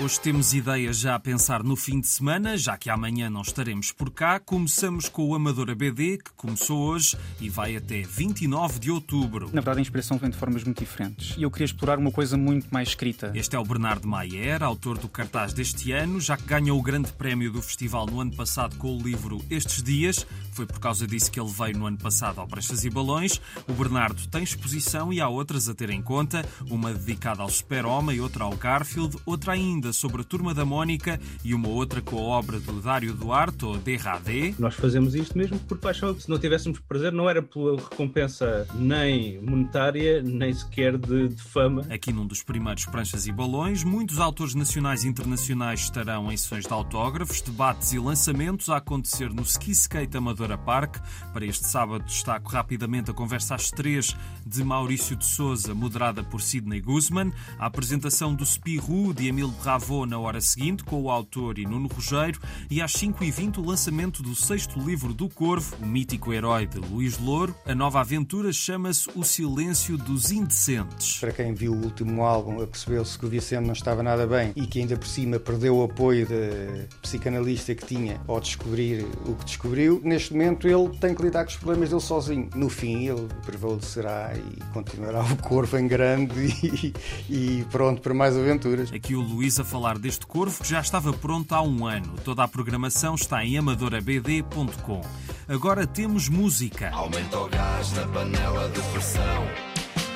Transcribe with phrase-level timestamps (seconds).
[0.00, 3.90] Hoje temos ideias já a pensar no fim de semana, já que amanhã não estaremos
[3.90, 4.38] por cá.
[4.38, 9.46] Começamos com o Amador ABD, que começou hoje e vai até 29 de outubro.
[9.46, 11.34] Na verdade, a inspiração vem de formas muito diferentes.
[11.36, 13.32] E eu queria explorar uma coisa muito mais escrita.
[13.34, 17.12] Este é o Bernardo Maier, autor do cartaz deste ano, já que ganhou o grande
[17.12, 20.24] prémio do festival no ano passado com o livro Estes Dias.
[20.52, 23.40] Foi por causa disso que ele veio no ano passado ao Brechas e Balões.
[23.66, 28.20] O Bernardo tem exposição e há outras a ter em conta, uma dedicada ao Super-Homem,
[28.20, 32.20] outra ao Garfield, outra ainda sobre a Turma da Mónica e uma outra com a
[32.20, 34.54] obra do Dário Duarte, ou DRAD.
[34.58, 36.18] Nós fazemos isto mesmo por paixão.
[36.18, 41.86] Se não tivéssemos prazer, não era pela recompensa nem monetária, nem sequer de, de fama.
[41.90, 46.64] Aqui num dos primeiros pranchas e balões, muitos autores nacionais e internacionais estarão em sessões
[46.64, 50.96] de autógrafos, debates e lançamentos a acontecer no Ski Skate Amadora Park.
[51.32, 56.40] Para este sábado destaco rapidamente a conversa às três de Maurício de Souza, moderada por
[56.40, 61.58] Sidney Guzman, a apresentação do Spirou de Emile Bravo na hora seguinte, com o autor
[61.58, 62.40] e Nuno Rogério,
[62.70, 67.18] e às 5h20 o lançamento do sexto livro do Corvo, o mítico herói de Luís
[67.18, 67.54] Louro.
[67.64, 71.18] A nova aventura chama-se O Silêncio dos Indecentes.
[71.18, 74.66] Para quem viu o último álbum, percebeu-se que o Vicente não estava nada bem e
[74.66, 79.44] que ainda por cima perdeu o apoio da psicanalista que tinha ao descobrir o que
[79.44, 80.00] descobriu.
[80.04, 82.50] Neste momento ele tem que lidar com os problemas dele sozinho.
[82.54, 86.34] No fim ele prevalecerá e continuará o Corvo em grande
[87.28, 88.92] e, e pronto para mais aventuras.
[88.92, 92.14] Aqui o Luís falar deste corvo que já estava pronto há um ano.
[92.24, 95.02] Toda a programação está em amadorabd.com.
[95.46, 96.90] Agora temos música.
[96.90, 99.44] Aumenta o gás na panela de pressão.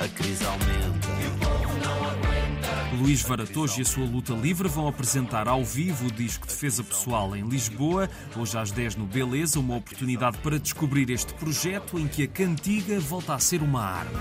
[0.00, 1.08] A crise aumenta.
[1.22, 2.96] E o povo não aguenta.
[2.96, 7.36] Luís Varatojo e a sua luta livre vão apresentar ao vivo o disco Defesa Pessoal
[7.36, 12.22] em Lisboa, hoje às 10 no Beleza, uma oportunidade para descobrir este projeto em que
[12.22, 14.20] a cantiga volta a ser uma arma.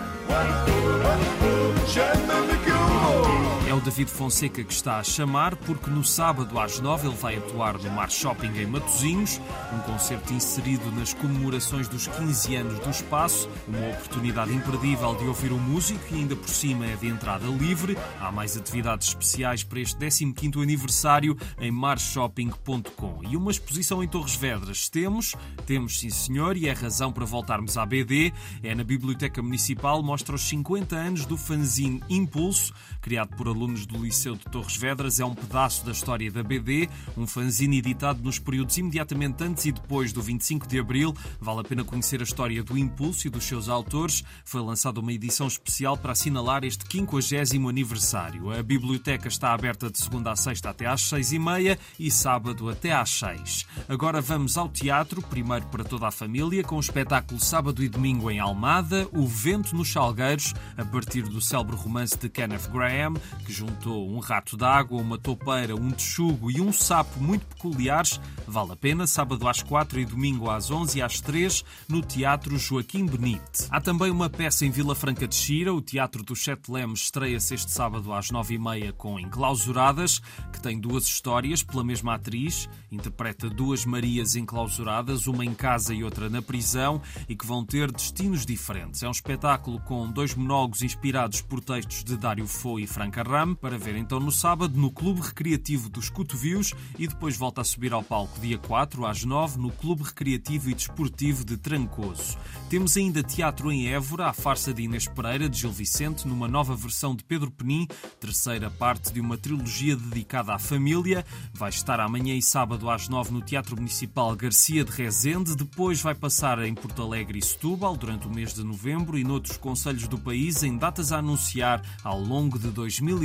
[3.71, 7.37] É o David Fonseca que está a chamar, porque no sábado às 9 ele vai
[7.37, 9.39] atuar no Mar Shopping em Matosinhos,
[9.73, 15.53] um concerto inserido nas comemorações dos 15 anos do espaço, uma oportunidade imperdível de ouvir
[15.53, 17.97] o músico e ainda por cima é de entrada livre.
[18.19, 23.21] Há mais atividades especiais para este 15º aniversário em marshopping.com.
[23.23, 25.33] E uma exposição em Torres Vedras temos,
[25.65, 30.35] temos sim senhor, e é razão para voltarmos à BD, é na Biblioteca Municipal, mostra
[30.35, 35.25] os 50 anos do fanzine Impulso, criado por alunos do Liceu de Torres Vedras, é
[35.25, 40.11] um pedaço da história da BD, um fanzine editado nos períodos imediatamente antes e depois
[40.11, 41.15] do 25 de Abril.
[41.39, 44.23] Vale a pena conhecer a história do Impulso e dos seus autores.
[44.43, 48.51] Foi lançada uma edição especial para assinalar este 50 aniversário.
[48.51, 52.67] A biblioteca está aberta de segunda a sexta até às seis e meia e sábado
[52.67, 53.67] até às seis.
[53.87, 58.31] Agora vamos ao teatro, primeiro para toda a família, com o espetáculo sábado e domingo
[58.31, 63.13] em Almada, O Vento nos Salgueiros, a partir do célebre romance de Kenneth Graham,
[63.45, 68.19] que juntou um rato d'água, uma toupeira, um texugo e um sapo muito peculiares.
[68.47, 72.57] Vale a pena, sábado às quatro e domingo às onze e às três, no Teatro
[72.57, 73.67] Joaquim Benite.
[73.69, 77.53] Há também uma peça em Vila Franca de Xira, o Teatro dos Sete Lemos estreia-se
[77.53, 80.19] este sábado às nove e meia com Enclausuradas,
[80.51, 86.03] que tem duas histórias pela mesma atriz, interpreta duas Marias enclausuradas, uma em casa e
[86.03, 89.03] outra na prisão, e que vão ter destinos diferentes.
[89.03, 93.75] É um espetáculo com dois monólogos inspirados por textos de Dário Fo e Franca Para
[93.75, 98.03] ver então no sábado no Clube Recreativo dos Cotovios e depois volta a subir ao
[98.03, 102.37] palco dia 4 às 9 no Clube Recreativo e Desportivo de Trancoso.
[102.69, 106.75] Temos ainda teatro em Évora, a farsa de Inês Pereira, de Gil Vicente, numa nova
[106.75, 107.87] versão de Pedro Penin,
[108.19, 111.25] terceira parte de uma trilogia dedicada à família.
[111.51, 116.13] Vai estar amanhã e sábado às 9 no Teatro Municipal Garcia de Rezende, depois vai
[116.13, 120.19] passar em Porto Alegre e Setúbal durante o mês de novembro e noutros conselhos do
[120.19, 122.69] país em datas a anunciar ao longo de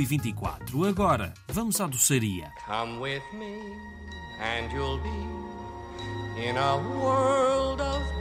[0.07, 0.85] 2024.
[0.85, 2.49] Agora, vamos à doçaria.
[2.65, 3.57] Come with me
[4.39, 8.16] and you'll be in a world of.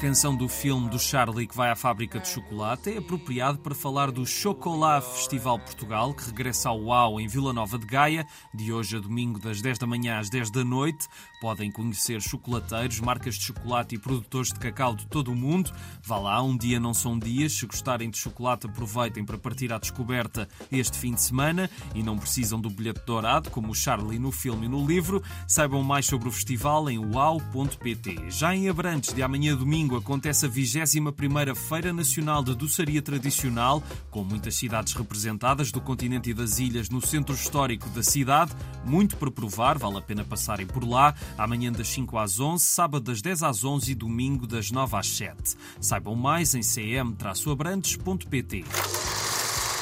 [0.00, 4.12] Canção do filme do Charlie que vai à fábrica de chocolate é apropriado para falar
[4.12, 8.24] do Chocolat Festival Portugal, que regressa ao UAU em Vila Nova de Gaia,
[8.54, 11.08] de hoje a domingo, das 10 da manhã às 10 da noite.
[11.40, 15.72] Podem conhecer chocolateiros, marcas de chocolate e produtores de cacau de todo o mundo.
[16.00, 17.54] Vá lá, um dia não são dias.
[17.54, 22.16] Se gostarem de chocolate, aproveitem para partir à descoberta este fim de semana e não
[22.16, 25.20] precisam do bilhete dourado, como o Charlie no filme e no livro.
[25.48, 28.30] Saibam mais sobre o festival em uau.pt.
[28.30, 34.22] Já em Abrantes, de amanhã domingo, acontece a 21ª Feira Nacional de Doçaria Tradicional, com
[34.22, 38.52] muitas cidades representadas do continente e das ilhas no centro histórico da cidade.
[38.84, 41.12] Muito para provar, vale a pena passarem por lá.
[41.36, 45.08] Amanhã das 5 às 11, sábado das 10 às 11 e domingo das 9 às
[45.08, 45.56] 7.
[45.80, 48.64] Saibam mais em cm-abrantes.pt.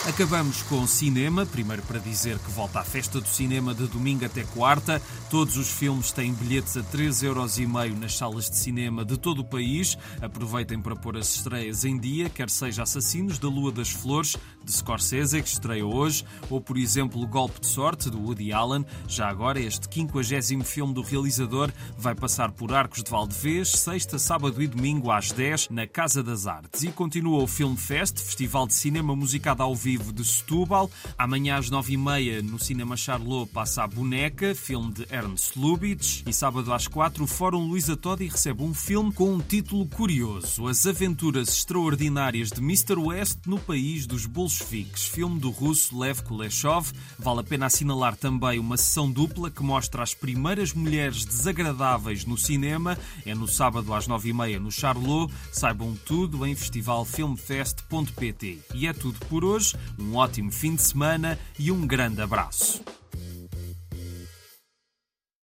[0.06, 4.44] Acabamos com cinema, primeiro para dizer que volta à festa do cinema de domingo até
[4.44, 5.02] quarta.
[5.28, 9.98] Todos os filmes têm bilhetes a 3,5€ nas salas de cinema de todo o país.
[10.22, 14.72] Aproveitem para pôr as estreias em dia, quer seja Assassinos da Lua das Flores, de
[14.72, 18.86] Scorsese, que estreia hoje, ou por exemplo Golpe de Sorte, do Woody Allen.
[19.08, 24.62] Já agora, este 50 filme do realizador vai passar por Arcos de Valdevez, sexta, sábado
[24.62, 26.84] e domingo às 10 na Casa das Artes.
[26.84, 30.90] E continua o Film Fest, festival de cinema musicado ao vivo vivo de Setúbal.
[31.16, 36.22] Amanhã às nove e meia no Cinema Charlot passa a Boneca, filme de Ernst Lubitsch.
[36.26, 40.68] E sábado às quatro o Fórum Luísa Todi recebe um filme com um título curioso:
[40.68, 42.98] As Aventuras Extraordinárias de Mr.
[42.98, 45.06] West no País dos Bolcheviques.
[45.06, 46.92] Filme do russo Lev Kuleshov.
[47.18, 52.36] Vale a pena assinalar também uma sessão dupla que mostra as primeiras mulheres desagradáveis no
[52.36, 52.98] cinema.
[53.24, 55.32] É no sábado às nove e meia no Charlot.
[55.50, 58.58] Saibam tudo em festivalfilmfest.pt.
[58.74, 59.74] E é tudo por hoje.
[59.98, 62.82] Um ótimo fim de semana e um grande abraço.